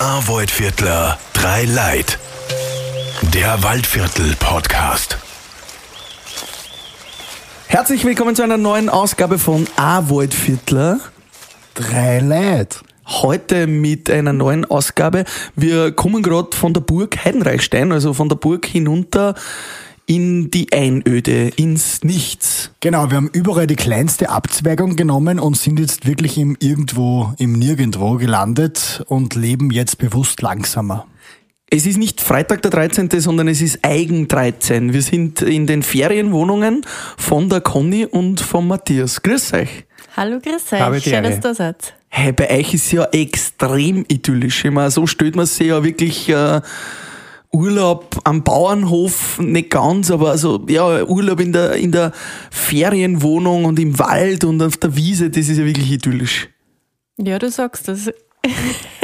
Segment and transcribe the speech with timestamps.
[0.00, 2.18] Arvoid-Viertler, drei Leid.
[3.34, 5.18] Der Waldviertel-Podcast.
[7.66, 11.00] Herzlich willkommen zu einer neuen Ausgabe von Arvoid-Viertler.
[11.74, 12.78] Drei Leute.
[13.08, 15.26] Heute mit einer neuen Ausgabe.
[15.54, 19.34] Wir kommen gerade von der Burg Heidenreichstein, also von der Burg hinunter
[20.10, 22.72] in die Einöde, ins Nichts.
[22.80, 27.52] Genau, wir haben überall die kleinste Abzweigung genommen und sind jetzt wirklich im Irgendwo, im
[27.52, 31.06] Nirgendwo gelandet und leben jetzt bewusst langsamer.
[31.70, 34.92] Es ist nicht Freitag der 13., sondern es ist Eigen 13.
[34.92, 36.84] Wir sind in den Ferienwohnungen
[37.16, 39.22] von der Conny und von Matthias.
[39.22, 39.84] Grüß euch.
[40.16, 41.04] Hallo, grüß euch.
[41.04, 41.94] Schön, dass ihr da seid.
[42.08, 44.64] Hey, bei euch ist ja extrem idyllisch.
[44.64, 46.60] Ich meine, so stellt man sich ja wirklich äh,
[47.52, 52.12] Urlaub am Bauernhof nicht ganz, aber also ja, Urlaub in der, in der
[52.50, 56.48] Ferienwohnung und im Wald und auf der Wiese, das ist ja wirklich idyllisch.
[57.18, 58.10] Ja, du sagst das.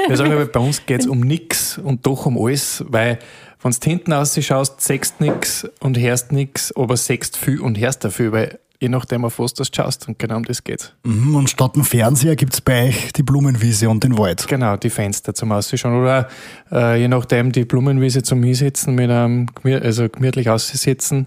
[0.06, 3.18] Wir sagen aber, bei uns geht es um nix und doch um alles, weil
[3.62, 8.04] wenn du hinten aus schaust, sechst nix und hörst nix, aber sechst viel und hörst
[8.04, 10.92] dafür, weil je nachdem auf was du schaust und genau um das geht's.
[11.04, 14.46] Mhm, Und statt dem Fernseher gibt's bei euch die Blumenwiese und den Wald.
[14.48, 16.28] Genau, die Fenster zum Ausschauen oder
[16.70, 21.26] äh, je nachdem die Blumenwiese zum Hinsetzen, mit einem also gemütlich aussitzen,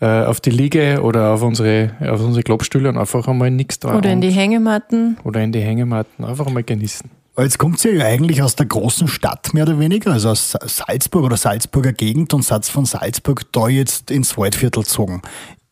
[0.00, 3.94] äh, auf die Liege oder auf unsere, auf unsere Klappstühle und einfach einmal nix da.
[3.96, 5.16] Oder in die Hängematten.
[5.24, 7.08] oder in die Hängematten, einfach einmal genießen.
[7.38, 10.58] Jetzt kommt ihr ja eigentlich aus der großen Stadt, mehr oder weniger, also aus Sa-
[10.66, 15.22] Salzburg oder Salzburger Gegend und seid von Salzburg da jetzt ins Waldviertel gezogen.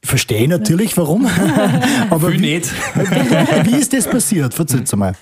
[0.02, 1.26] Ich verstehe natürlich, warum.
[2.10, 2.70] Aber wie, nicht.
[3.64, 4.58] wie ist das passiert?
[4.58, 5.14] Erzähl's mal.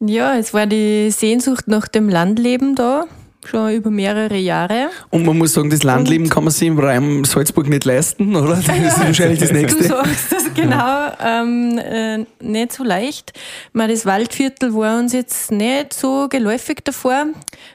[0.00, 3.06] Ja, es war die Sehnsucht nach dem Landleben da,
[3.46, 4.90] schon über mehrere Jahre.
[5.10, 8.56] Und man muss sagen, das Landleben kann man sich im Raum Salzburg nicht leisten, oder?
[8.56, 9.84] Das ist wahrscheinlich das Du Nächste.
[9.84, 13.32] sagst das genau, ähm, äh, nicht so leicht.
[13.72, 17.26] Mal das Waldviertel war uns jetzt nicht so geläufig davor.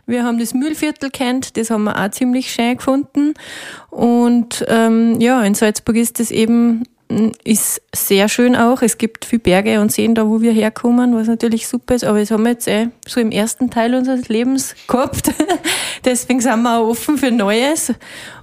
[0.05, 3.33] Wir haben das Mühlviertel kennt, das haben wir auch ziemlich schön gefunden.
[3.89, 6.83] Und ähm, ja, in Salzburg ist das eben
[7.43, 8.81] ist sehr schön auch.
[8.81, 12.03] Es gibt viele Berge und Seen da, wo wir herkommen, was natürlich super ist.
[12.03, 15.31] Aber das haben wir jetzt eh so im ersten Teil unseres Lebens gehabt.
[16.05, 17.93] Deswegen sind wir auch offen für Neues.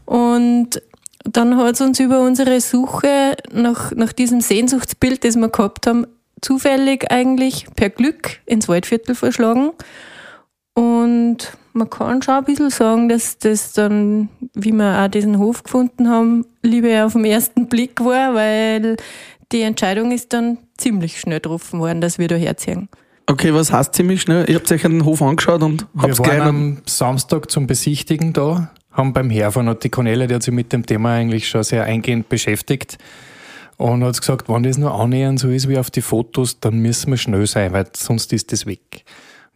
[0.05, 0.83] Und
[1.25, 6.07] dann hat es uns über unsere Suche nach, nach diesem Sehnsuchtsbild, das wir gehabt haben,
[6.41, 9.71] zufällig eigentlich per Glück ins Waldviertel verschlagen.
[10.75, 15.63] Und man kann schon ein bisschen sagen, dass das dann, wie wir auch diesen Hof
[15.63, 18.97] gefunden haben, Liebe auf den ersten Blick war, weil
[19.53, 22.89] die Entscheidung ist dann ziemlich schnell getroffen worden, dass wir da herziehen.
[23.27, 24.49] Okay, was heißt ziemlich schnell?
[24.49, 28.33] Ihr habt euch den Hof angeschaut und Wir habt's waren gleich am Samstag zum Besichtigen
[28.33, 31.63] da, haben beim Herfahren und die Cornelia, die hat sich mit dem Thema eigentlich schon
[31.63, 32.99] sehr eingehend beschäftigt
[33.77, 37.11] und hat gesagt, wenn das nur annähernd so ist wie auf die Fotos, dann müssen
[37.11, 39.05] wir schnell sein, weil sonst ist das weg.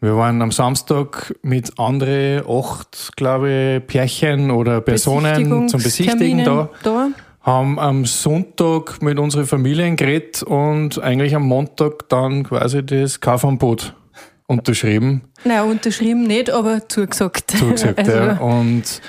[0.03, 6.71] Wir waren am Samstag mit andere acht, glaube ich, Pärchen oder Personen zum Besichtigen da,
[6.83, 7.11] da.
[7.43, 13.95] haben am Sonntag mit unseren Familien geredet und eigentlich am Montag dann quasi das Kaufangebot
[14.49, 17.53] unterschrieben Nein, unterschrieben nicht, aber zugesagt.
[17.53, 17.99] zugesagt.
[18.01, 18.39] Also, ja.
[18.39, 19.01] Und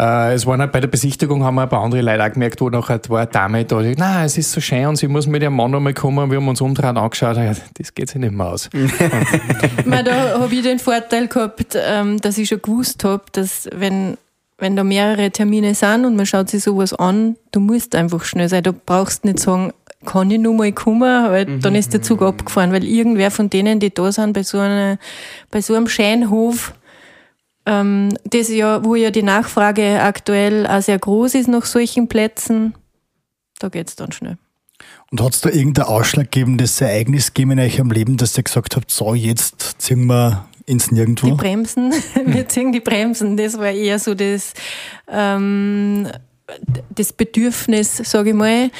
[0.00, 2.60] äh, es waren halt bei der Besichtigung, haben wir ein paar andere Leute auch gemerkt,
[2.60, 5.26] wo nachher war eine Dame da, die, na, es ist so schön und sie muss
[5.26, 6.30] mit ihrem Mann nochmal kommen.
[6.30, 8.70] Wir haben uns umdrehen angeschaut, ja, das geht sich nicht mehr aus.
[9.84, 14.16] Weil da habe ich den Vorteil gehabt, ähm, dass ich schon gewusst habe, dass wenn,
[14.58, 18.48] wenn da mehrere Termine sind und man schaut sich sowas an, du musst einfach schnell
[18.48, 18.62] sein.
[18.62, 19.72] Du brauchst nicht sagen,
[20.06, 23.80] kann ich nur mal kommen, weil dann ist der Zug abgefahren, weil irgendwer von denen,
[23.80, 24.98] die da sind, bei so, einer,
[25.50, 26.72] bei so einem Scheinhof,
[27.68, 32.74] ähm, das ja, wo ja die Nachfrage aktuell auch sehr groß ist nach solchen Plätzen,
[33.58, 34.38] da geht's dann schnell.
[35.10, 39.14] Und hat's da irgendein ausschlaggebendes Ereignis gegeben in eurem Leben, dass ihr gesagt habt, so,
[39.14, 41.34] jetzt ziehen wir ins Die Nirgendwo?
[41.36, 41.92] Bremsen,
[42.24, 44.54] wir ziehen die Bremsen, das war eher so das,
[45.06, 46.08] ähm,
[46.94, 48.70] das Bedürfnis, sage ich mal.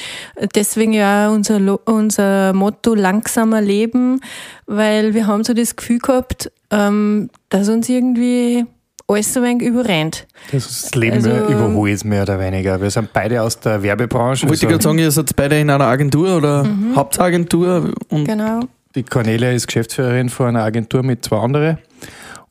[0.54, 4.20] Deswegen ja unser, unser Motto langsamer leben,
[4.64, 8.64] weil wir haben so das Gefühl gehabt, ähm, dass uns irgendwie
[9.08, 10.26] alles so ein wenig überrennt.
[10.52, 12.80] Das Leben Also- überholt mehr oder weniger.
[12.80, 14.42] Wir sind beide aus der Werbebranche.
[14.46, 18.60] Wollte ich also gerade sagen, ihr seid beide in einer Agentur oder Hauptagentur und Genau.
[18.94, 21.78] Die Cornelia ist Geschäftsführerin von einer Agentur mit zwei anderen.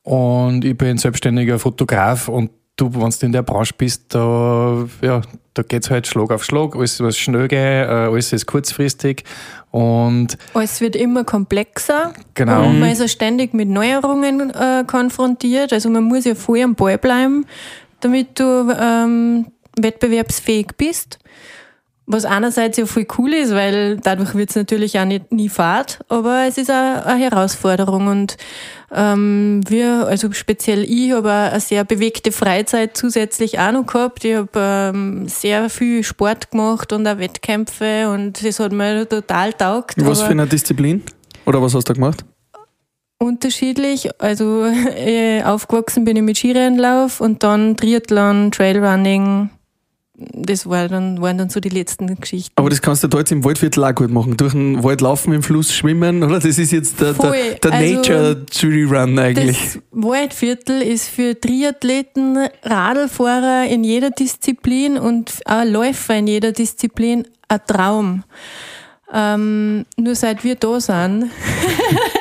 [0.04, 5.22] Und ich bin selbstständiger Fotograf und du, wenn du in der Branche bist, da, ja,
[5.58, 9.24] da geht's halt Schlag auf Schlag, alles muss schnell gehen, äh, alles ist kurzfristig
[9.72, 12.14] und Alles wird immer komplexer.
[12.34, 12.68] Genau.
[12.68, 15.74] Und man ist ja ständig mit Neuerungen äh, konfrontiert.
[15.74, 17.46] Also man muss ja voll am Ball bleiben,
[18.00, 21.20] damit du ähm, wettbewerbsfähig bist.
[22.10, 26.00] Was einerseits ja voll cool ist, weil dadurch wird es natürlich auch nicht, nie Fahrt,
[26.08, 28.38] aber es ist auch eine Herausforderung und
[28.96, 34.24] ähm, wir, also speziell ich, habe eine sehr bewegte Freizeit zusätzlich auch noch gehabt.
[34.24, 39.52] Ich habe ähm, sehr viel Sport gemacht und auch Wettkämpfe und das hat mir total
[39.52, 39.96] taugt.
[39.98, 41.04] Was für eine Disziplin?
[41.46, 42.24] Oder was hast du gemacht?
[43.20, 44.10] Unterschiedlich.
[44.22, 44.66] Also
[44.96, 49.50] äh, aufgewachsen bin ich mit Skirennlauf und dann Triathlon, Trailrunning,
[50.18, 52.54] das war dann, waren dann so die letzten Geschichten.
[52.56, 54.36] Aber das kannst du da jetzt im Waldviertel auch gut machen.
[54.36, 56.40] Durch den Wald laufen, im Fluss schwimmen, oder?
[56.40, 59.58] Das ist jetzt der, der, der also Nature Jury Run eigentlich.
[59.58, 67.28] Das Waldviertel ist für Triathleten, Radlfahrer in jeder Disziplin und auch Läufer in jeder Disziplin
[67.48, 68.24] ein Traum.
[69.14, 71.32] Ähm, nur seit wir da sind,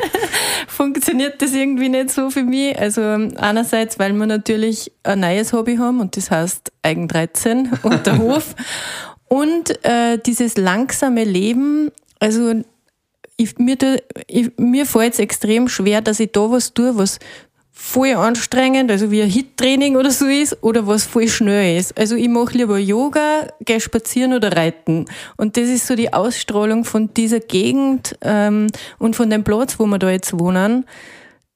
[0.66, 2.78] funktioniert das irgendwie nicht so für mich.
[2.78, 8.06] Also einerseits, weil wir natürlich ein neues Hobby haben und das heißt Eigen 13 und
[8.06, 8.54] der Hof.
[9.28, 11.90] Und äh, dieses langsame Leben,
[12.20, 12.54] also
[13.36, 13.76] ich, mir,
[14.26, 17.18] ich, mir fällt es extrem schwer, dass ich da was tue, was
[17.78, 21.96] voll anstrengend, also wie ein Hit-Training oder so ist, oder was voll schnell ist.
[21.96, 25.04] Also ich mache lieber Yoga, gehe spazieren oder reiten.
[25.36, 28.68] Und das ist so die Ausstrahlung von dieser Gegend ähm,
[28.98, 30.86] und von dem Platz, wo wir da jetzt wohnen,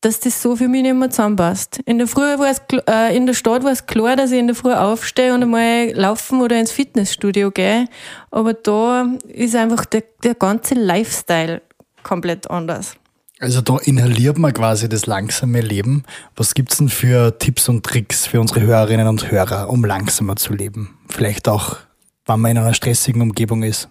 [0.02, 1.80] dass das so für mich nicht mehr zusammenpasst.
[1.86, 4.46] In der Früh war es, äh, in der Stadt war es klar, dass ich in
[4.46, 7.86] der Früh aufstehe und einmal laufen oder ins Fitnessstudio gehe.
[8.30, 11.62] Aber da ist einfach der, der ganze Lifestyle
[12.02, 12.99] komplett anders.
[13.40, 16.04] Also da inhaliert man quasi das langsame Leben.
[16.36, 20.52] Was gibt's denn für Tipps und Tricks für unsere Hörerinnen und Hörer, um langsamer zu
[20.52, 20.98] leben?
[21.08, 21.78] Vielleicht auch,
[22.26, 23.88] wenn man in einer stressigen Umgebung ist.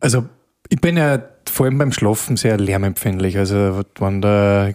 [0.00, 0.26] Also
[0.68, 1.18] ich bin ja
[1.50, 3.38] vor allem beim Schlafen sehr lärmempfindlich.
[3.38, 4.72] Also wenn da,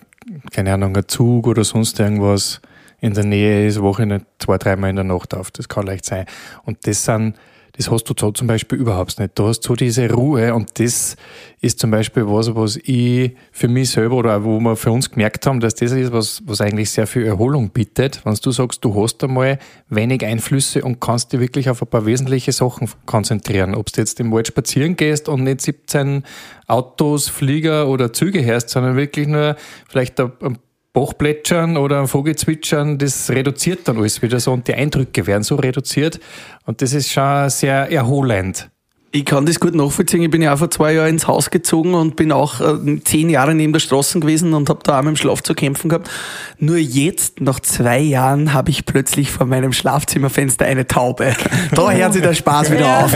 [0.52, 2.62] keine Ahnung, ein Zug oder sonst irgendwas
[3.00, 5.52] in der Nähe ist, wache ich nicht zwei, dreimal in der Nacht auf.
[5.52, 6.26] Das kann leicht sein.
[6.64, 7.36] Und das sind
[7.78, 9.38] das hast du so zum Beispiel überhaupt nicht.
[9.38, 11.18] Du hast so diese Ruhe und das
[11.60, 15.46] ist zum Beispiel was, was ich für mich selber oder wo wir für uns gemerkt
[15.46, 18.22] haben, dass das ist was, was eigentlich sehr viel Erholung bietet.
[18.24, 22.06] Wenn du sagst, du hast einmal wenig Einflüsse und kannst dich wirklich auf ein paar
[22.06, 23.76] wesentliche Sachen konzentrieren.
[23.76, 26.24] Ob du jetzt im Wald spazieren gehst und nicht 17
[26.68, 29.56] Autos, Flieger oder Züge hörst, sondern wirklich nur
[29.88, 30.60] vielleicht ein
[30.96, 35.56] Bachplätschern oder ein Vogelzwitschern, das reduziert dann alles wieder so und die Eindrücke werden so
[35.56, 36.20] reduziert
[36.66, 38.70] und das ist schon sehr erholend.
[39.16, 40.24] Ich kann das gut nachvollziehen.
[40.24, 43.30] Ich bin ja auch vor zwei Jahren ins Haus gezogen und bin auch äh, zehn
[43.30, 46.10] Jahre neben der Straße gewesen und habe da auch mit dem Schlaf zu kämpfen gehabt.
[46.60, 51.34] Nur jetzt, nach zwei Jahren, habe ich plötzlich vor meinem Schlafzimmerfenster eine Taube.
[51.74, 53.16] Da hört sich der Spaß wieder auf.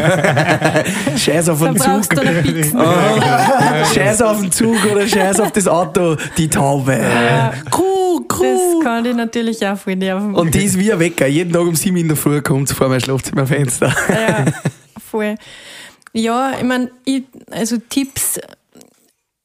[1.18, 2.02] Scheiß auf den Zug.
[2.76, 3.49] Oh,
[4.10, 6.98] Scheiß auf den Zug oder Scheiß auf das Auto, die Taube.
[6.98, 7.54] Ja.
[7.70, 8.44] Kuh, kuh.
[8.44, 10.34] Das kann ich natürlich auch voll nerven.
[10.36, 11.28] Und die ist wie ein Wecker.
[11.28, 13.94] Jeden Tag um sieben in der Früh kommt vor mein Schlafzimmerfenster.
[14.10, 14.46] Ja,
[15.12, 15.36] voll.
[16.14, 16.90] Ja, ich meine,
[17.52, 18.40] also Tipps,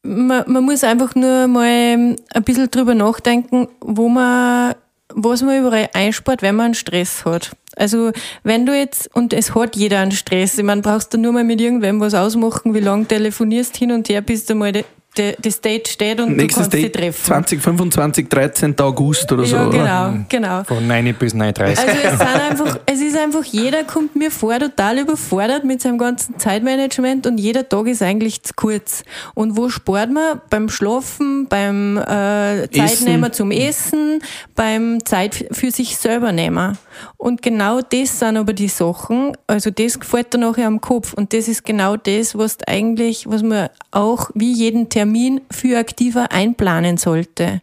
[0.02, 4.74] man, man muss einfach nur mal ein bisschen drüber nachdenken, wo man,
[5.14, 7.52] was man überall einspart, wenn man Stress hat.
[7.76, 8.12] Also
[8.42, 11.44] wenn du jetzt, und es hat jeder einen Stress, ich meine, brauchst du nur mal
[11.44, 14.72] mit irgendwem was ausmachen, wie lange telefonierst hin und her, bis du mal
[15.16, 17.24] die, die Stage steht und Nächstes du kannst Date sie treffen.
[17.24, 18.78] 20, 25, 13.
[18.80, 19.70] August oder ja, so.
[19.70, 20.24] Genau, oder?
[20.28, 20.64] genau.
[20.64, 22.20] Von 9 bis 9.30 Also es, sind
[22.50, 27.38] einfach, es ist einfach, jeder kommt mir vor total überfordert mit seinem ganzen Zeitmanagement und
[27.38, 29.04] jeder Tag ist eigentlich zu kurz.
[29.34, 30.40] Und wo spart man?
[30.50, 34.20] Beim Schlafen, beim äh, Zeitnehmen zum Essen,
[34.54, 36.76] beim Zeit für sich selber nehmen.
[37.16, 41.32] Und genau das sind aber die Sachen, also das gefällt dir nachher am Kopf und
[41.32, 46.96] das ist genau das, was eigentlich, was man auch wie jeden Termin für aktiver einplanen
[46.96, 47.60] sollte.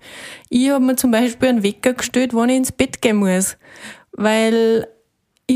[0.50, 3.58] Ich habe mir zum Beispiel einen Wecker gestellt, wann ich ins Bett gehen muss,
[4.12, 4.88] weil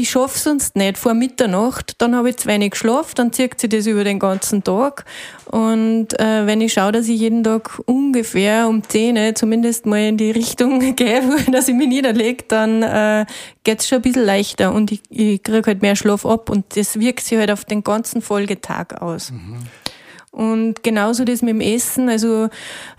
[0.02, 3.70] ich schaffe sonst nicht vor Mitternacht, dann habe ich zu wenig geschlafen, dann zieht sich
[3.70, 5.06] das über den ganzen Tag.
[5.46, 10.18] Und äh, wenn ich schaue, dass ich jeden Tag ungefähr um 10 zumindest mal in
[10.18, 13.25] die Richtung gehe, dass ich mich niederlege, dann äh,
[13.64, 16.75] geht es schon ein bisschen leichter und ich, ich kriege halt mehr Schlaf ab und
[16.75, 19.32] das wirkt sich halt auf den ganzen Folgetag aus.
[19.32, 19.60] Mhm.
[20.36, 22.10] Und genauso das mit dem Essen.
[22.10, 22.50] Also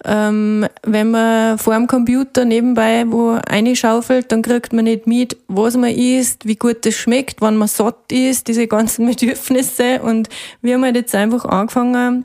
[0.07, 5.77] ähm, wenn man vor dem Computer nebenbei wo reinschaufelt, dann kriegt man nicht mit, was
[5.77, 10.01] man isst, wie gut das schmeckt, wann man satt ist, diese ganzen Bedürfnisse.
[10.01, 10.31] Und
[10.63, 12.25] wir haben halt jetzt einfach angefangen,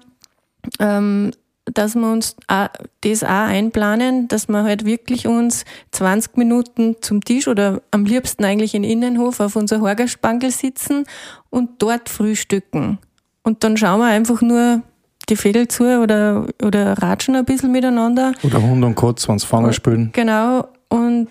[0.80, 1.32] ähm,
[1.66, 2.70] dass wir uns auch
[3.02, 8.46] das auch einplanen, dass wir halt wirklich uns 20 Minuten zum Tisch oder am liebsten
[8.46, 11.04] eigentlich in Innenhof auf unser Horgerspankel sitzen
[11.50, 12.98] und dort frühstücken.
[13.44, 14.84] Und dann schauen wir einfach nur,
[15.32, 18.34] die Vögel zu oder, oder ratschen ein bisschen miteinander.
[18.44, 20.10] Oder Hund und Katz, wenn sie Fangen spielen.
[20.14, 20.68] Genau.
[20.90, 21.30] Und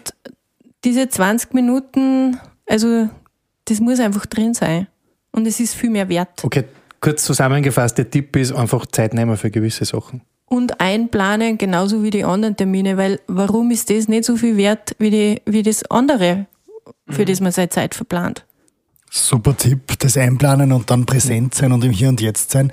[0.84, 3.08] diese 20 Minuten, also
[3.66, 4.88] das muss einfach drin sein.
[5.32, 6.42] Und es ist viel mehr wert.
[6.42, 6.64] Okay,
[7.00, 10.22] kurz zusammengefasst, der Tipp ist einfach Zeit nehmen für gewisse Sachen.
[10.46, 14.96] Und einplanen, genauso wie die anderen Termine, weil warum ist das nicht so viel wert
[14.98, 16.46] wie, die, wie das andere,
[17.08, 18.44] für das man seine Zeit verplant?
[19.12, 22.72] Super Tipp, das Einplanen und dann präsent sein und im Hier und Jetzt sein.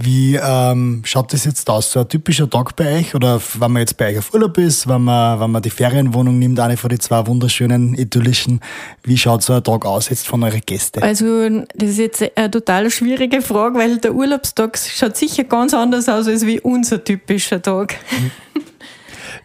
[0.00, 1.90] Wie ähm, schaut das jetzt aus?
[1.90, 3.16] So ein typischer Tag bei euch?
[3.16, 6.38] Oder wenn man jetzt bei euch auf Urlaub ist, wenn man, wenn man die Ferienwohnung
[6.38, 8.60] nimmt, eine von den zwei wunderschönen, idyllischen,
[9.02, 11.02] wie schaut so ein Tag aus jetzt von euren Gästen?
[11.02, 16.08] Also, das ist jetzt eine total schwierige Frage, weil der Urlaubstag schaut sicher ganz anders
[16.08, 17.96] aus als wie unser typischer Tag.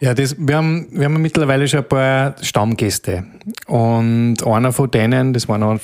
[0.00, 3.24] Ja, das, wir, haben, wir haben mittlerweile schon ein paar Stammgäste.
[3.66, 5.78] Und einer von denen, das war noch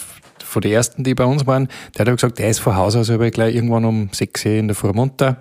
[0.51, 3.11] von den ersten, die bei uns waren, der hat gesagt, der ist von Haus aus
[3.11, 5.39] aber gleich irgendwann um 6 Uhr in der Früh munter.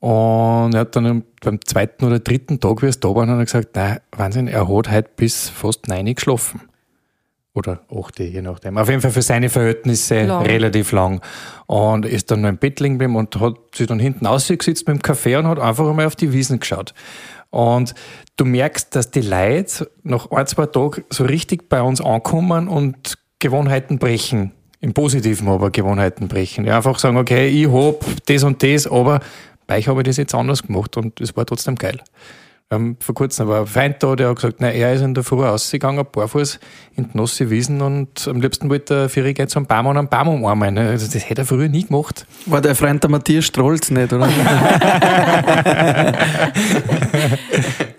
[0.00, 3.44] Und er hat dann beim zweiten oder dritten Tag, wie es da war, hat er
[3.44, 6.60] gesagt, nein, Wahnsinn, er hat heute bis fast neun geschlafen.
[7.54, 8.78] Oder achte, je nachdem.
[8.78, 10.44] Auf jeden Fall für seine Verhältnisse Lang.
[10.44, 11.20] relativ lang.
[11.66, 14.96] Und ist dann noch im Bett liegen geblieben und hat sich dann hinten ausgesetzt mit
[14.96, 16.94] dem Kaffee und hat einfach einmal auf die Wiesen geschaut.
[17.50, 17.94] Und
[18.36, 23.18] du merkst, dass die Leute nach ein, zwei Tagen so richtig bei uns ankommen und
[23.42, 24.52] Gewohnheiten brechen.
[24.80, 26.64] Im Positiven aber Gewohnheiten brechen.
[26.64, 29.20] Ja, einfach sagen, okay, ich hab das und das, aber
[29.66, 32.00] bei euch habe ich das jetzt anders gemacht und es war trotzdem geil.
[32.68, 35.12] Wir haben vor kurzem war ein Feind da, der hat gesagt, nein, er ist in
[35.12, 36.58] der Früh rausgegangen, barfuß
[36.96, 40.08] in die nasse Wiesen und am liebsten wollte er für gehen zum Baum und einen
[40.08, 40.78] Baum umarmen.
[40.78, 42.26] Also das hätte er früher nie gemacht.
[42.46, 44.26] War der Freund der Matthias Strolz nicht, oder?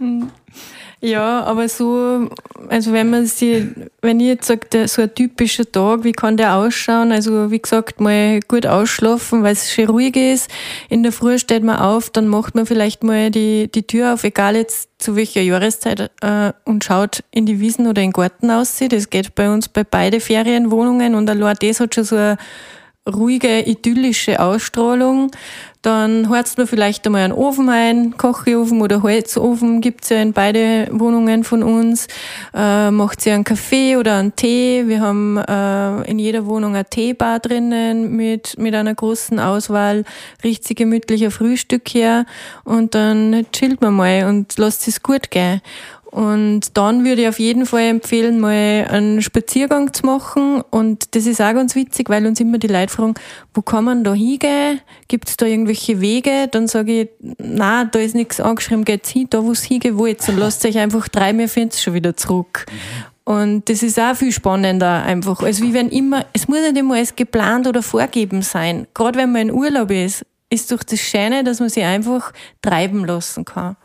[1.05, 2.29] Ja, aber so,
[2.69, 6.55] also wenn man sie, wenn ich jetzt sage, so ein typischer Tag, wie kann der
[6.55, 7.11] ausschauen?
[7.11, 10.49] Also wie gesagt, mal gut ausschlafen, weil es schön ruhig ist.
[10.87, 14.23] In der Früh steht man auf, dann macht man vielleicht mal die, die Tür auf,
[14.23, 18.49] egal jetzt zu welcher Jahreszeit, äh, und schaut in die Wiesen oder in den Garten
[18.49, 18.79] aus.
[18.79, 22.37] Das geht bei uns bei beide Ferienwohnungen und allein das hat schon so eine
[23.05, 25.31] ruhige, idyllische Ausstrahlung.
[25.83, 30.87] Dann heizt man vielleicht einmal einen Ofen ein, Kochofen oder Holzofen gibt's ja in beide
[30.91, 32.07] Wohnungen von uns.
[32.53, 34.87] Äh, macht sie einen Kaffee oder einen Tee.
[34.87, 40.05] Wir haben äh, in jeder Wohnung eine Teebar drinnen mit, mit einer großen Auswahl.
[40.41, 42.25] Riecht sie gemütlicher Frühstück her
[42.63, 45.61] und dann chillt man mal und lasst es gut gehen.
[46.13, 50.61] Und dann würde ich auf jeden Fall empfehlen, mal einen Spaziergang zu machen.
[50.69, 53.15] Und das ist auch ganz witzig, weil uns immer die Leute fragen,
[53.55, 54.79] wo kann man da hingehen?
[55.07, 56.47] Gibt es da irgendwelche Wege?
[56.51, 60.29] Dann sage ich, na, da ist nichts angeschrieben, geht's hin, da wo es hingehen wollt.
[60.29, 62.67] Und lasst euch einfach drei, wir finden's schon wieder zurück.
[63.23, 65.41] Und das ist auch viel spannender einfach.
[65.41, 68.85] Also wie wenn immer, es muss nicht immer alles geplant oder vorgeben sein.
[68.93, 73.03] Gerade wenn man in Urlaub ist, ist doch das Schöne, dass man sich einfach treiben
[73.03, 73.77] lassen kann.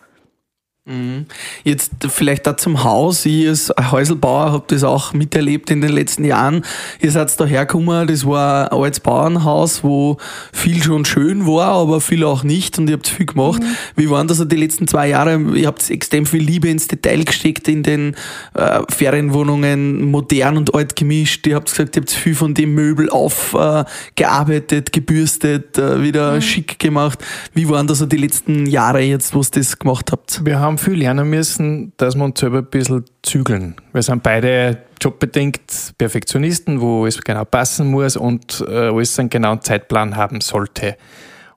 [1.64, 3.26] Jetzt vielleicht da zum Haus.
[3.26, 6.64] Ich als Häuselbauer habe das auch miterlebt in den letzten Jahren.
[7.00, 10.16] Ihr seid da hergekommen, das war ein altes Bauernhaus, wo
[10.52, 13.62] viel schon schön war, aber viel auch nicht und ihr habt viel gemacht.
[13.97, 15.38] Wie waren das so die letzten zwei Jahre?
[15.54, 18.16] Ihr habt extrem viel Liebe ins Detail gesteckt in den
[18.54, 21.47] äh, Ferienwohnungen, modern und alt gemischt.
[21.47, 26.40] Ihr habt gesagt, ihr habt viel von dem Möbel aufgearbeitet, äh, gearbeitet, gebürstet, äh, wieder
[26.40, 27.23] schick gemacht.
[27.52, 30.45] Wie waren das so die letzten Jahre jetzt, wo ihr das gemacht habt?
[30.45, 33.76] Wir haben viel lernen müssen, dass wir uns selber ein bisschen zügeln.
[33.92, 39.61] Wir sind beide jobbedingt Perfektionisten, wo es genau passen muss und äh, alles einen genauen
[39.61, 40.97] Zeitplan haben sollte.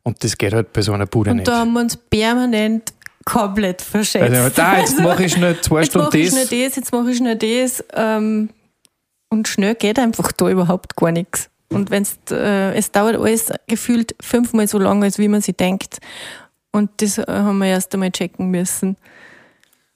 [0.04, 1.48] Und das geht halt bei so einer Bude Und nicht.
[1.48, 2.94] da haben wir uns permanent
[3.26, 4.34] komplett verschätzt.
[4.34, 6.48] Also, da, jetzt mache ich schnell zwei jetzt Stunden mache ich das.
[6.48, 7.84] schnell das, jetzt mache ich schnell das.
[7.94, 8.50] Ähm,
[9.30, 11.50] und schnell geht einfach da überhaupt gar nichts.
[11.70, 16.00] Und wenn's, äh, es dauert alles gefühlt fünfmal so lange, als wie man sich denkt.
[16.72, 18.96] Und das äh, haben wir erst einmal checken müssen.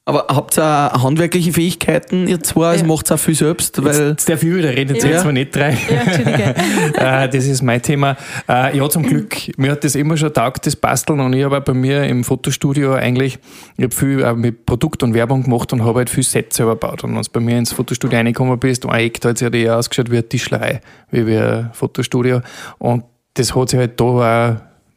[0.08, 2.68] Aber habt ihr auch handwerkliche Fähigkeiten, ihr zwei?
[2.68, 2.88] Also Ja.
[2.90, 4.10] macht auch viel selbst, weil.
[4.10, 5.10] Jetzt darf ich wieder reden, jetzt Ja.
[5.10, 5.72] jetzt mal nicht drei.
[5.72, 6.56] Ja, Entschuldige.
[6.96, 8.16] äh, das ist mein Thema.
[8.48, 9.36] Äh, ja, zum Glück.
[9.58, 11.20] Mir hat das immer schon taugt, das Basteln.
[11.22, 13.40] Und ich habe auch bei mir im Fotostudio eigentlich,
[13.78, 17.04] ich habe viel mit Produkt und Werbung gemacht und habe halt viel Sets selber gebaut.
[17.04, 19.50] Und wenn du bei mir ins Fotostudio reingekommen bist, ein Eck, da hat es ja
[19.50, 22.42] eher ausgeschaut wie eine Tischlerei, wie wie ein Fotostudio.
[22.78, 24.56] Und das hat sich halt da auch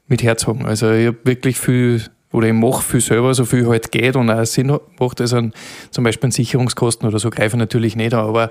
[0.09, 0.67] mit herzogen.
[0.67, 4.31] Also ich habe wirklich viel oder ich mache viel selber, so viel halt geht und
[4.31, 5.21] auch Sinn macht.
[5.21, 5.51] Also
[5.91, 8.51] zum Beispiel an Sicherungskosten oder so greife ich natürlich nicht an, aber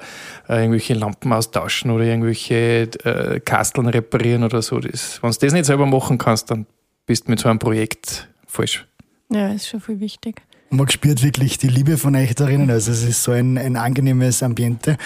[0.49, 4.77] äh, irgendwelche Lampen austauschen oder irgendwelche äh, Kasteln reparieren oder so.
[4.77, 6.65] Wenn du das nicht selber machen kannst, dann
[7.05, 8.85] bist du mit so einem Projekt falsch.
[9.29, 10.41] Ja, ist schon viel wichtig.
[10.69, 12.69] Man spürt wirklich die Liebe von euch darinnen.
[12.69, 14.97] Also es ist so ein, ein angenehmes Ambiente.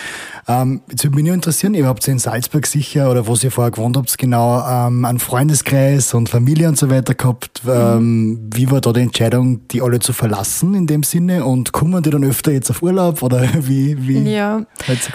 [0.47, 3.71] Ähm, jetzt würde mich nur interessieren, ihr habt in Salzburg sicher, oder wo ihr vorher
[3.71, 7.61] gewohnt habt, genau ähm, einen Freundeskreis und Familie und so weiter gehabt.
[7.67, 11.45] Ähm, wie war da die Entscheidung, die alle zu verlassen in dem Sinne?
[11.45, 14.65] Und kommen die dann öfter jetzt auf Urlaub oder wie, wie Ja,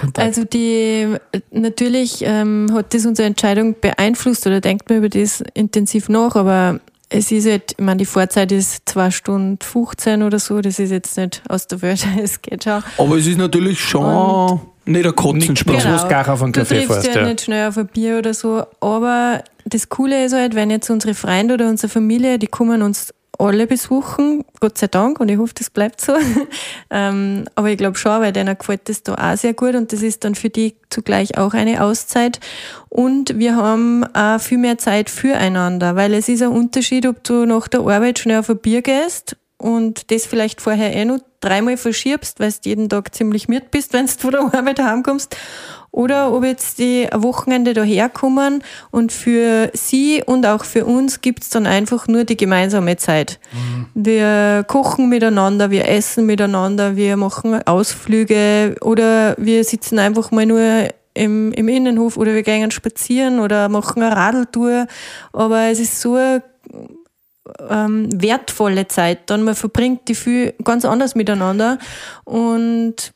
[0.01, 0.19] Kontakt?
[0.19, 1.17] also die
[1.51, 6.81] natürlich ähm, hat das unsere Entscheidung beeinflusst oder denkt man über das intensiv nach, aber
[7.09, 10.91] es ist halt, ich meine, die Fahrzeit ist zwei Stunden 15 oder so, das ist
[10.91, 12.83] jetzt nicht aus der Welt, es geht schon.
[12.99, 15.79] Aber es ist natürlich schon Und- nicht ein Kotzensprung.
[15.79, 16.03] Genau.
[16.03, 17.27] du gar auf einen du Kaffee triffst fährst, ja.
[17.27, 21.15] nicht schnell auf ein Bier oder so, aber das Coole ist halt, wenn jetzt unsere
[21.15, 25.55] Freunde oder unsere Familie, die kommen uns alle besuchen, Gott sei Dank, und ich hoffe,
[25.55, 26.15] das bleibt so.
[26.91, 30.03] ähm, aber ich glaube schon, weil denen gefällt das da auch sehr gut und das
[30.03, 32.41] ist dann für die zugleich auch eine Auszeit.
[32.89, 37.47] Und wir haben auch viel mehr Zeit füreinander, weil es ist ein Unterschied, ob du
[37.47, 41.77] nach der Arbeit schnell auf ein Bier gehst und das vielleicht vorher eh noch dreimal
[41.77, 45.37] verschiebst, weil du jeden Tag ziemlich müde bist, wenn du von der Arbeit heimkommst.
[45.93, 51.49] Oder ob jetzt die am Wochenende daherkommen und für sie und auch für uns gibt's
[51.49, 53.41] dann einfach nur die gemeinsame Zeit.
[53.95, 60.91] Wir kochen miteinander, wir essen miteinander, wir machen Ausflüge oder wir sitzen einfach mal nur
[61.15, 64.87] im, im Innenhof oder wir gehen spazieren oder machen eine Radeltour.
[65.33, 66.43] Aber es ist so eine
[67.69, 69.31] ähm, wertvolle Zeit.
[69.31, 71.79] Dann man verbringt die viel ganz anders miteinander.
[72.25, 73.13] Und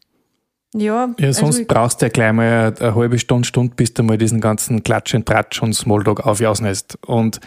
[0.75, 4.03] ja, Ja, sonst also, brauchst du ja gleich mal eine, halbe Stunde, Stunde, bis du
[4.03, 6.99] mal diesen ganzen Klatsch und Tratsch und Smalltalk aufjausnest.
[7.07, 7.41] Und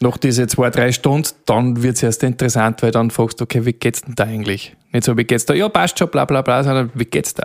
[0.00, 3.72] nach diese zwei, drei Stunden, dann wird's erst interessant, weil dann fragst du, okay, wie
[3.72, 4.76] geht's denn da eigentlich?
[4.92, 5.54] Nicht so, wie geht's da?
[5.54, 7.44] Ja, passt schon, bla bla bla, sondern wie geht's da?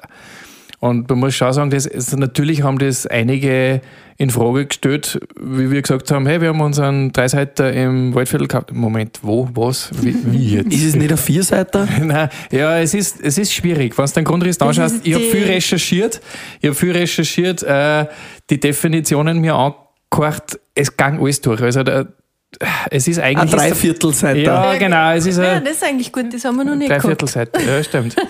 [0.81, 3.81] Und man muss schon sagen, das, also natürlich haben das einige
[4.17, 8.73] in Frage gestellt, wie wir gesagt haben, hey, wir haben unseren Dreiseiter im Waldviertel gehabt.
[8.73, 10.73] Moment, wo, was, wie, wie jetzt?
[10.73, 11.87] Ist es nicht ein Vierseiter?
[12.01, 13.95] Nein, ja, es ist, es ist schwierig.
[13.95, 16.19] Wenn du den Grundriss anschaust, ist ich habe viel recherchiert,
[16.59, 18.07] ich habe viel recherchiert, äh,
[18.49, 21.61] die Definitionen mir angehört, es ging alles durch.
[21.61, 22.07] Also da,
[22.89, 23.51] es ist Ein eigentlich...
[23.51, 24.39] Dreiviertelseiter.
[24.39, 26.89] Ja, genau, es ist ja, ein das ist eigentlich gut, das haben wir noch nicht
[26.89, 27.03] gehabt.
[27.03, 27.61] Dreiviertelseite.
[27.61, 28.15] Ja, stimmt.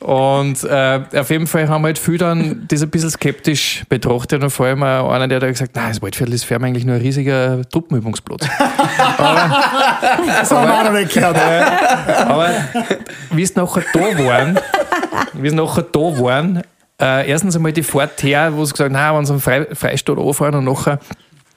[0.00, 4.48] Und äh, auf jeden Fall haben halt viele dann das ein bisschen skeptisch betrachtet und
[4.48, 6.84] vor allem auch einer, der da gesagt hat, nein, das Waldviertel ist für mich eigentlich
[6.86, 8.46] nur ein riesiger Truppenübungsplatz.
[9.18, 11.36] das haben wir auch noch nicht gehört.
[12.26, 12.48] Aber
[13.30, 14.58] wie es nachher da waren,
[15.34, 16.62] wie es nachher da waren,
[17.00, 20.18] äh, erstens einmal die Fahrt her, wo sie gesagt haben, wenn sie am Frei, Freistaat
[20.18, 20.98] anfahren und nachher,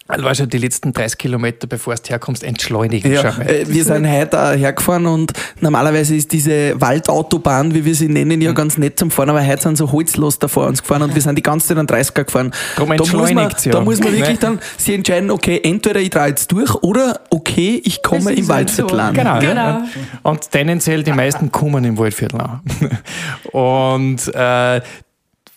[0.07, 3.11] also weißt du, die letzten 30 Kilometer, bevor du herkommst, entschleunigen.
[3.11, 8.09] Ja, äh, wir sind heute auch hergefahren und normalerweise ist diese Waldautobahn, wie wir sie
[8.09, 8.45] nennen, Mhm.
[8.45, 11.15] ja ganz nett zum Fahren, aber heute sind so Holzlos da vor uns gefahren und
[11.15, 12.51] wir sind die ganze Zeit an 30er gefahren.
[12.75, 13.71] Drum da muss man, ja.
[13.71, 14.37] da muss man wirklich Ne?
[14.39, 18.97] dann sich entscheiden, okay, entweder ich drehe jetzt durch oder okay, ich komme im Waldviertel
[18.97, 19.01] so.
[19.03, 19.13] an.
[19.13, 19.39] Genau.
[19.39, 19.55] Genau.
[19.55, 19.85] Ja.
[20.23, 22.61] Und tendenziell die meisten kommen im Waldviertel an.
[23.51, 24.81] Und äh,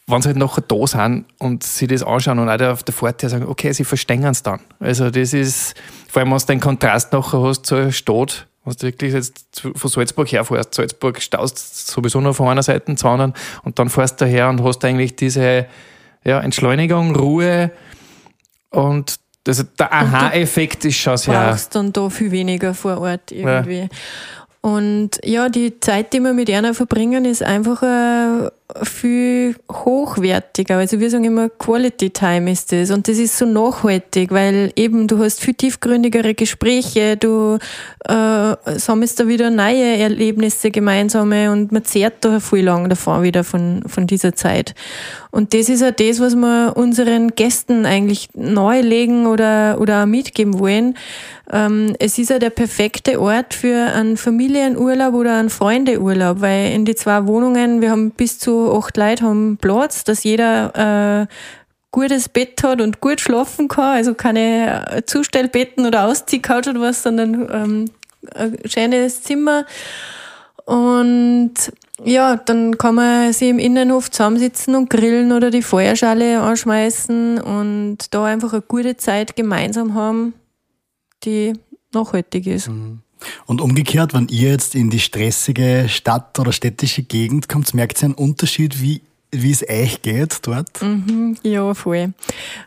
[0.06, 3.22] wenn sie halt nachher da sind und sie das anschauen und auch auf der Fahrt
[3.22, 4.60] her sagen, okay, sie verstehen es dann.
[4.78, 5.74] Also das ist,
[6.08, 9.90] vor allem wenn du den Kontrast nachher hast zur Stadt, wenn du wirklich jetzt von
[9.90, 14.24] Salzburg herfährst, Salzburg staust sowieso nur von einer Seite zur anderen und dann fährst du
[14.24, 15.66] daher und hast eigentlich diese
[16.24, 17.72] ja, Entschleunigung, Ruhe
[18.70, 21.50] und also der Aha-Effekt ist schon sehr...
[21.50, 23.88] brauchst dann da viel weniger vor Ort irgendwie.
[24.60, 28.50] Und ja, die Zeit, die wir mit einer verbringen, ist einfach äh,
[28.82, 30.78] viel hochwertiger.
[30.78, 32.90] Also wir sagen immer, Quality Time ist das.
[32.90, 37.58] Und das ist so nachhaltig, weil eben du hast viel tiefgründigere Gespräche, du
[38.04, 43.44] äh, sammelst da wieder neue Erlebnisse gemeinsame und man zehrt da viel lang davon wieder
[43.44, 44.74] von, von dieser Zeit.
[45.30, 50.06] Und das ist ja das, was wir unseren Gästen eigentlich neu legen oder, oder auch
[50.06, 50.96] mitgeben wollen.
[51.52, 56.84] Ähm, es ist ja der perfekte Ort für einen Familienurlaub oder einen Freundeurlaub, weil in
[56.84, 61.26] die zwei Wohnungen, wir haben bis zu acht Leute haben Platz, dass jeder äh,
[61.90, 67.02] gutes Bett hat und gut schlafen kann, also keine äh, Zustellbetten oder Ausziehcouch oder was,
[67.02, 67.84] sondern ähm,
[68.34, 69.64] ein schönes Zimmer.
[70.66, 71.54] Und
[72.04, 77.98] ja, dann kann man sich im Innenhof zusammensitzen und grillen oder die Feuerschale anschmeißen und
[78.12, 80.34] da einfach eine gute Zeit gemeinsam haben,
[81.24, 81.54] die
[81.94, 82.68] nachhaltig ist.
[83.46, 88.06] Und umgekehrt, wenn ihr jetzt in die stressige Stadt oder städtische Gegend kommt, merkt ihr
[88.06, 89.02] einen Unterschied, wie
[89.42, 90.68] wie es euch geht dort?
[91.42, 92.12] Ja, voll.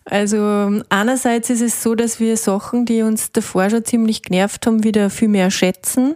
[0.05, 4.83] Also einerseits ist es so, dass wir Sachen, die uns davor schon ziemlich genervt haben,
[4.83, 6.15] wieder viel mehr schätzen.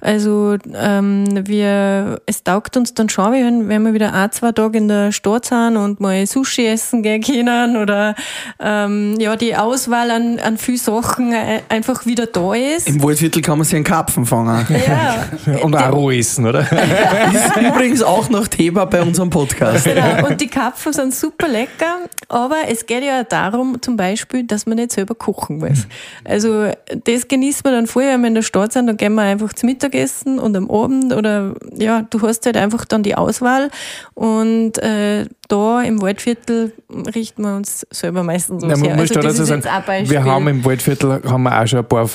[0.00, 4.78] Also ähm, wir, es taugt uns dann schon, wenn, wenn wir wieder ein, zwei Tage
[4.78, 8.14] in der Stadt sind und mal Sushi essen gehen können oder
[8.60, 12.88] ähm, ja, die Auswahl an, an viel Sachen äh, einfach wieder da ist.
[12.88, 14.66] Im Waldviertel kann man sich einen Karpfen fangen.
[14.86, 15.24] Ja,
[15.62, 16.60] Und auch roh essen, oder?
[16.60, 19.87] ist übrigens auch noch Thema bei unserem Podcast.
[19.94, 24.44] Genau, und die Kapfen sind super lecker, aber es geht ja auch darum, zum Beispiel,
[24.44, 25.86] dass man nicht selber kochen muss.
[26.24, 26.70] Also,
[27.04, 29.52] das genießt man dann vorher, wenn wir in der Stadt sind, dann gehen wir einfach
[29.52, 33.70] zum Mittagessen und am Abend oder, ja, du hast halt einfach dann die Auswahl
[34.14, 36.72] und, äh, da im Waldviertel
[37.14, 40.48] richten wir uns selber meistens Ja, man muss Also, da das dazu sagen, wir haben
[40.48, 42.08] im Waldviertel haben wir auch schon ein paar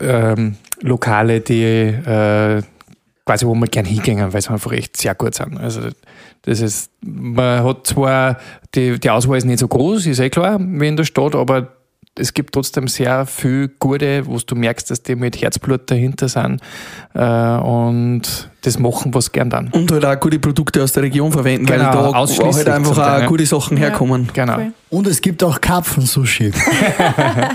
[0.00, 2.62] ähm, Lokale, die äh,
[3.26, 5.58] quasi, wo wir gern hingehen, weil sie einfach echt sehr gut sind.
[5.58, 5.88] Also
[6.42, 8.38] das ist, man hat zwar,
[8.74, 11.75] die, die Auswahl ist nicht so groß, ist eh klar, wie in der Stadt, aber
[12.18, 16.60] es gibt trotzdem sehr viel gute, wo du merkst, dass die mit Herzblut dahinter sind
[17.14, 18.22] äh, und
[18.62, 19.68] das machen, was gern dann.
[19.68, 22.96] Und halt auch gute Produkte aus der Region verwenden, Genau, weil da ausschließlich halt einfach
[22.96, 23.26] Teil, auch ja.
[23.26, 24.28] gute Sachen herkommen.
[24.32, 24.54] Genau.
[24.54, 24.72] Voll.
[24.90, 26.52] Und es gibt auch Karpfen-Sushi.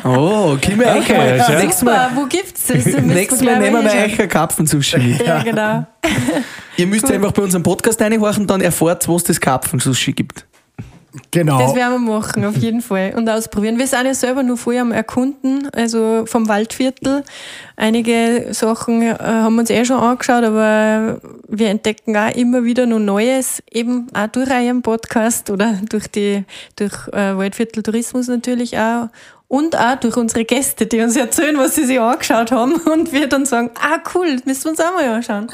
[0.03, 1.59] Oh, können wir Okay, okay, ja.
[1.59, 2.85] nächstes Mal, Super, wo gibt's das?
[2.85, 5.19] Nächstes Mal nehmen wir einen Karpfen-Sushi.
[5.25, 5.85] Ja, genau.
[6.77, 10.45] Ihr müsst einfach bei unserem Podcast reinhorchen, dann erfahrt, was das Karpfen-Sushi gibt.
[11.31, 11.59] Genau.
[11.59, 13.13] Das werden wir machen, auf jeden Fall.
[13.15, 13.77] Und ausprobieren.
[13.77, 17.23] Wir sind ja selber nur vorher am Erkunden, also vom Waldviertel.
[17.75, 21.19] Einige Sachen äh, haben wir uns eh schon angeschaut, aber
[21.49, 26.45] wir entdecken auch immer wieder noch Neues, eben auch durch euren Podcast oder durch die,
[26.77, 29.09] durch äh, Waldviertel Tourismus natürlich auch.
[29.49, 33.27] Und auch durch unsere Gäste, die uns erzählen, was sie sich angeschaut haben und wir
[33.27, 35.47] dann sagen, ah cool, das müssen wir uns auch mal anschauen.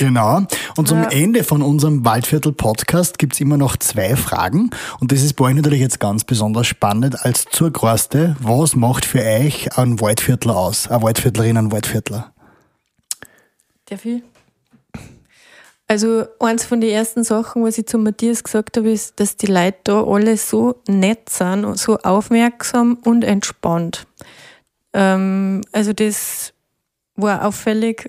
[0.00, 0.40] Genau.
[0.76, 1.10] Und zum Ja.
[1.10, 4.70] Ende von unserem Waldviertel-Podcast gibt's immer noch zwei Fragen.
[4.98, 8.34] Und das ist bei euch natürlich jetzt ganz besonders spannend als Zurgroste.
[8.40, 10.88] Was macht für euch ein Waldviertler aus?
[10.88, 12.32] Eine Waldviertlerin, ein Waldviertler?
[13.86, 14.22] Darf ich?
[15.86, 19.46] Also, eins von den ersten Sachen, was ich zu Matthias gesagt habe, ist, dass die
[19.46, 24.06] Leute da alle so nett sind, und so aufmerksam und entspannt.
[24.92, 26.52] Ähm, also, das
[27.16, 28.08] war auffällig.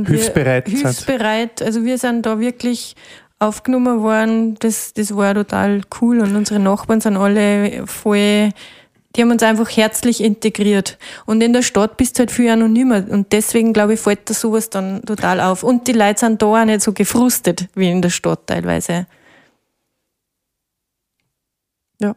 [0.00, 1.62] Und Hilfsbereit Wir, hilfsbereit.
[1.62, 2.94] Also, wir sind da wirklich
[3.38, 4.56] aufgenommen worden.
[4.60, 6.20] Das, das war total cool.
[6.20, 8.52] Und unsere Nachbarn sind alle voll
[9.16, 10.98] die haben uns einfach herzlich integriert.
[11.24, 13.04] Und in der Stadt bist du halt viel anonymer.
[13.08, 15.62] Und deswegen, glaube ich, fällt da sowas dann total auf.
[15.62, 19.06] Und die Leute sind da auch nicht so gefrustet wie in der Stadt teilweise.
[21.98, 22.14] Ja.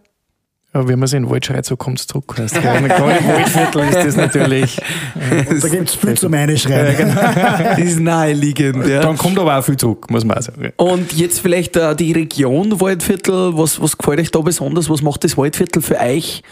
[0.72, 2.36] Ja, wenn man sich in den Wald schreit, so kommt es zurück.
[2.38, 2.54] Heißt?
[2.54, 4.78] Gerade im Waldviertel ist das natürlich.
[5.50, 7.16] Und da gibt's viel zum Einschreiben.
[7.16, 9.02] Das ist naheliegend, ja.
[9.02, 10.72] Dann kommt aber auch viel zurück, muss man auch sagen.
[10.78, 14.92] Und jetzt vielleicht äh, die Region Waldviertel, was, was gefällt euch da besonders?
[14.92, 16.44] Was macht das Waldviertel für euch?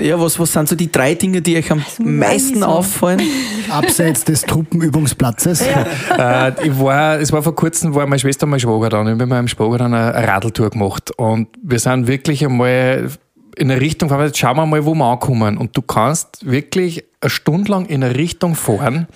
[0.00, 2.66] Ja, was, was sind so die drei Dinge, die euch am meisten so.
[2.66, 3.20] auffallen?
[3.70, 5.62] Abseits des Truppenübungsplatzes.
[6.18, 9.06] äh, ich war, es war vor kurzem, war meine Schwester und mein Schwager da und
[9.06, 11.10] ich habe mit meinem Schwager dann eine, Radltour gemacht.
[11.16, 13.10] Und wir sind wirklich einmal
[13.56, 15.58] in eine Richtung gefahren, jetzt schauen wir mal, wo wir ankommen.
[15.58, 19.08] Und du kannst wirklich eine Stunde lang in eine Richtung fahren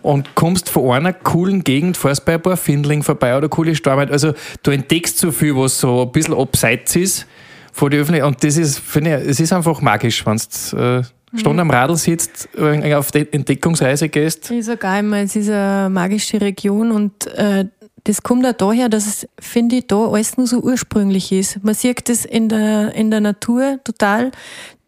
[0.00, 4.10] und kommst von einer coolen Gegend, fährst bei ein paar Findling vorbei oder coole Stormheit.
[4.10, 7.26] Also du entdeckst so viel, was so ein bisschen abseits ist
[7.72, 8.28] von der Öffentlichkeit.
[8.28, 11.02] Und das ist, finde ich, es ist einfach magisch, wenn du äh,
[11.34, 14.50] Stunde am Radl sitzt, äh, auf die Entdeckungsreise gehst.
[14.50, 17.64] Ich sage immer, es ist eine magische Region und äh,
[18.04, 21.62] das kommt auch daher, dass es, finde ich, da alles nur so ursprünglich ist.
[21.62, 24.32] Man sieht das in der, in der Natur total.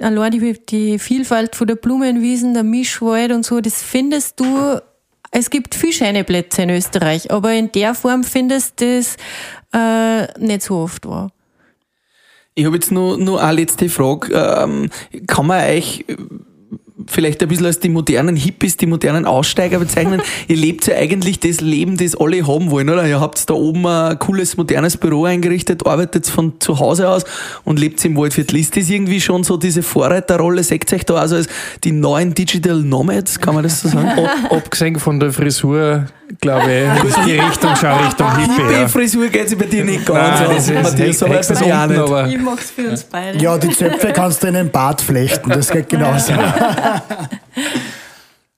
[0.00, 4.80] Allein die, die Vielfalt von der Blumenwiesen, der Mischwald und so, das findest du
[5.36, 9.16] es gibt viele schöne Plätze in Österreich, aber in der Form findest du das
[9.72, 11.32] äh, nicht so oft wahr.
[12.56, 14.32] Ich habe jetzt nur, nur eine letzte Frage.
[14.32, 14.88] Ähm,
[15.26, 16.04] kann man euch
[17.06, 20.20] vielleicht ein bisschen als die modernen Hippies, die modernen Aussteiger bezeichnen?
[20.48, 23.06] Ihr lebt ja eigentlich das Leben, das alle haben wollen, oder?
[23.06, 27.24] Ihr habt da oben ein cooles, modernes Büro eingerichtet, arbeitet von zu Hause aus
[27.64, 28.58] und lebt im Waldviertel.
[28.58, 30.62] Ist das irgendwie schon so diese Vorreiterrolle?
[30.62, 31.46] Seht ihr euch da also als
[31.84, 33.38] die neuen Digital Nomads?
[33.40, 34.08] Kann man das so sagen?
[34.18, 36.06] Ab, abgesehen von der Frisur,
[36.40, 38.62] glaube ich, ist die Richtung schon Richtung Hippie.
[38.68, 38.88] Die Ja.
[38.88, 41.98] Frisur geht sich bei dir nicht ganz Nein, aus, das ist Matthias, auch nicht.
[41.98, 43.38] aber Ich mach's für uns beide.
[43.38, 46.32] Ja, die Zöpfe kannst du in den Bart flechten, das geht genauso.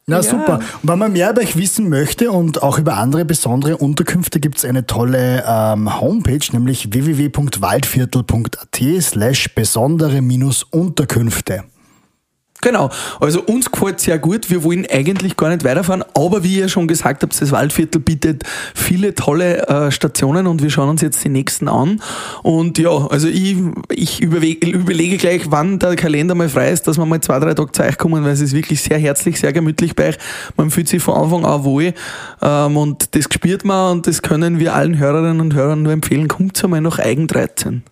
[0.09, 0.61] Na super.
[0.83, 4.65] Und wenn man mehr über euch wissen möchte und auch über andere besondere Unterkünfte, gibt's
[4.65, 11.65] eine tolle ähm, Homepage, nämlich www.waldviertel.at slash besondere-unterkünfte.
[12.67, 12.91] Genau.
[13.21, 14.51] Also uns gefällt sehr gut.
[14.51, 18.43] Wir wollen eigentlich gar nicht weiterfahren, aber wie ihr schon gesagt habt, das Waldviertel bietet
[18.75, 22.03] viele tolle äh, Stationen und wir schauen uns jetzt die nächsten an.
[22.43, 23.55] Und ja, also ich,
[23.89, 27.55] ich überlege, überlege gleich, wann der Kalender mal frei ist, dass wir mal zwei, drei
[27.55, 30.19] Tage zu euch kommen, weil es ist wirklich sehr herzlich, sehr gemütlich bei euch.
[30.57, 31.95] Man fühlt sich von Anfang an wohl
[32.43, 36.27] ähm, und das spürt man und das können wir allen Hörerinnen und Hörern nur empfehlen.
[36.27, 37.85] Kommt einmal nach Eigen 13.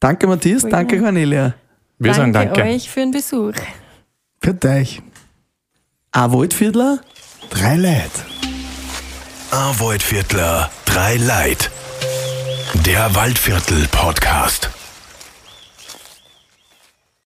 [0.00, 1.52] Danke Matthias, danke Cornelia.
[1.98, 2.62] Wir sagen danke.
[2.62, 3.52] euch für den Besuch.
[4.42, 5.00] Für euch.
[6.10, 7.00] Ein Waldviertler?
[7.50, 8.10] Drei Leid.
[9.52, 11.70] Ein Waldviertler, drei Leid.
[12.84, 14.68] Der Waldviertel Podcast.